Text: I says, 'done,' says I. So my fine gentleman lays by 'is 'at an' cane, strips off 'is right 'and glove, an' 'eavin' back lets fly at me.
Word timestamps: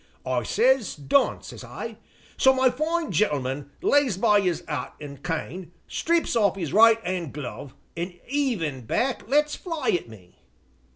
I 0.25 0.41
says, 0.41 0.95
'done,' 0.95 1.43
says 1.43 1.63
I. 1.63 1.97
So 2.35 2.53
my 2.53 2.71
fine 2.71 3.11
gentleman 3.11 3.69
lays 3.83 4.17
by 4.17 4.39
'is 4.39 4.63
'at 4.67 4.95
an' 4.99 5.17
cane, 5.17 5.73
strips 5.87 6.35
off 6.35 6.57
'is 6.57 6.73
right 6.73 6.97
'and 7.03 7.31
glove, 7.31 7.75
an' 7.95 8.15
'eavin' 8.27 8.87
back 8.87 9.29
lets 9.29 9.55
fly 9.55 9.89
at 9.91 10.09
me. 10.09 10.39